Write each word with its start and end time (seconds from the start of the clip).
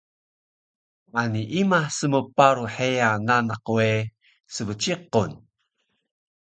Ani 1.21 1.43
ima 1.61 1.79
smparu 1.97 2.65
heya 2.75 3.09
nanak 3.27 3.65
we 3.75 3.87
sbciqun 4.53 5.31